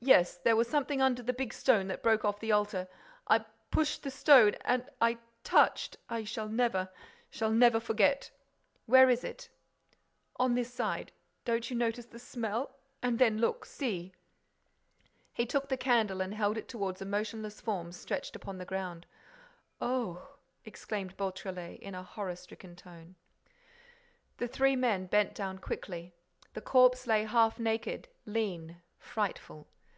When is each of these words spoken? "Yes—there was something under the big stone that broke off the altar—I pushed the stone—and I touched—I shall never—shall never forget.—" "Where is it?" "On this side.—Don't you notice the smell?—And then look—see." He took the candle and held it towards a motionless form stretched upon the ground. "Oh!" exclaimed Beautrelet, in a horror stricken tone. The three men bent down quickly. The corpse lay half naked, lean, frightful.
"Yes—there 0.00 0.56
was 0.56 0.68
something 0.68 1.00
under 1.00 1.22
the 1.22 1.32
big 1.32 1.54
stone 1.54 1.88
that 1.88 2.02
broke 2.02 2.26
off 2.26 2.38
the 2.38 2.52
altar—I 2.52 3.42
pushed 3.70 4.02
the 4.02 4.10
stone—and 4.10 4.90
I 5.00 5.16
touched—I 5.44 6.24
shall 6.24 6.46
never—shall 6.48 7.50
never 7.50 7.80
forget.—" 7.80 8.30
"Where 8.84 9.08
is 9.08 9.24
it?" 9.24 9.48
"On 10.36 10.54
this 10.54 10.70
side.—Don't 10.74 11.70
you 11.70 11.76
notice 11.76 12.04
the 12.04 12.18
smell?—And 12.18 13.18
then 13.18 13.38
look—see." 13.38 14.12
He 15.32 15.46
took 15.46 15.70
the 15.70 15.76
candle 15.78 16.20
and 16.20 16.34
held 16.34 16.58
it 16.58 16.68
towards 16.68 17.00
a 17.00 17.06
motionless 17.06 17.62
form 17.62 17.90
stretched 17.90 18.36
upon 18.36 18.58
the 18.58 18.66
ground. 18.66 19.06
"Oh!" 19.80 20.36
exclaimed 20.66 21.16
Beautrelet, 21.16 21.80
in 21.80 21.94
a 21.94 22.02
horror 22.02 22.36
stricken 22.36 22.76
tone. 22.76 23.14
The 24.36 24.48
three 24.48 24.76
men 24.76 25.06
bent 25.06 25.34
down 25.34 25.60
quickly. 25.60 26.12
The 26.52 26.60
corpse 26.60 27.06
lay 27.06 27.24
half 27.24 27.58
naked, 27.58 28.08
lean, 28.26 28.82
frightful. 28.98 29.66